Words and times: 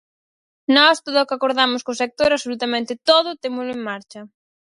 Nós 0.75 0.95
todo 1.05 1.17
o 1.21 1.27
que 1.27 1.35
acordamos 1.37 1.81
co 1.85 1.99
sector, 2.01 2.29
absolutamente 2.31 2.93
todo, 3.09 3.39
témolo 3.43 3.71
en 3.75 3.81
marcha. 3.89 4.21